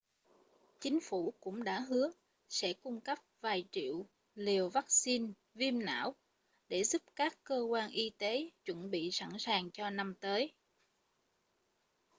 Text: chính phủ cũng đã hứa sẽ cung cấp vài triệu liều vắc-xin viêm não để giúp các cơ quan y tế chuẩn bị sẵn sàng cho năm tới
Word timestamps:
chính 0.79 0.99
phủ 1.01 1.33
cũng 1.39 1.63
đã 1.63 1.79
hứa 1.79 2.11
sẽ 2.49 2.73
cung 2.73 3.01
cấp 3.01 3.17
vài 3.41 3.65
triệu 3.71 4.05
liều 4.35 4.69
vắc-xin 4.69 5.33
viêm 5.53 5.79
não 5.79 6.15
để 6.67 6.83
giúp 6.83 7.01
các 7.15 7.37
cơ 7.43 7.61
quan 7.61 7.89
y 7.89 8.09
tế 8.17 8.49
chuẩn 8.65 8.89
bị 8.91 9.09
sẵn 9.11 9.29
sàng 9.39 9.71
cho 9.71 9.89
năm 9.89 10.15
tới 10.19 10.53